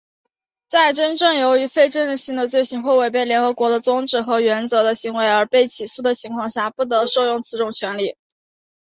[0.67, 8.17] 在真正由于非政治性的罪行或违背联合国的宗旨和原则的行为而被起诉的情况下,不得援用此种权利。